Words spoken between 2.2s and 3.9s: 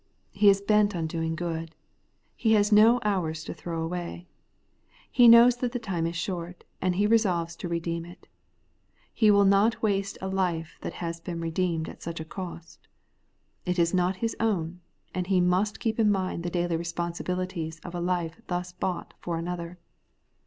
He has no hours to throw